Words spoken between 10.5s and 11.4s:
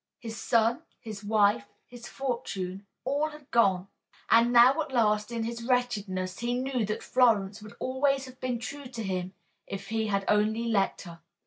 let her.